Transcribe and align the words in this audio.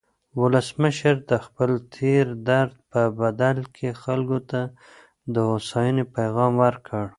ولسمشر 0.39 1.15
د 1.31 1.33
خپل 1.45 1.71
تېر 1.95 2.25
درد 2.49 2.73
په 2.91 3.01
بدل 3.19 3.57
کې 3.75 3.89
خلکو 4.03 4.39
ته 4.49 4.61
د 5.33 5.35
هوساینې 5.49 6.03
پیغام 6.17 6.51
ورکړ. 6.63 7.05